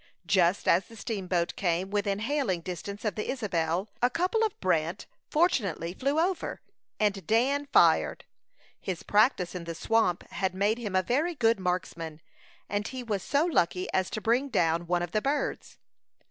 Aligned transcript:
Just 0.25 0.67
as 0.67 0.85
the 0.87 0.95
steamboat 0.95 1.55
came 1.55 1.91
within 1.91 2.17
hailing 2.21 2.61
distance 2.61 3.05
of 3.05 3.13
the 3.13 3.29
Isabel, 3.29 3.87
a 4.01 4.09
couple 4.09 4.43
of 4.43 4.59
brant 4.59 5.05
fortunately 5.29 5.93
flew 5.93 6.19
over, 6.19 6.59
and 6.99 7.27
Dan 7.27 7.67
fired. 7.67 8.25
His 8.79 9.03
practice 9.03 9.53
in 9.53 9.65
the 9.65 9.75
swamp 9.75 10.27
had 10.31 10.55
made 10.55 10.79
him 10.79 10.95
a 10.95 11.03
very 11.03 11.35
good 11.35 11.59
marksman, 11.59 12.19
and 12.67 12.87
he 12.87 13.03
was 13.03 13.21
so 13.21 13.45
lucky 13.45 13.93
as 13.93 14.09
to 14.09 14.21
bring 14.21 14.49
down 14.49 14.87
one 14.87 15.03
of 15.03 15.11
the 15.11 15.21
birds. 15.21 15.77